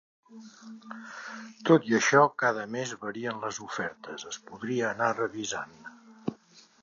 [1.69, 5.77] Tot i això, cada mes varien les ofertes, es podria anar revisant.